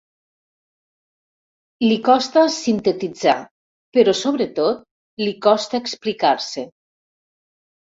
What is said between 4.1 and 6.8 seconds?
sobretot li costa explicar-se.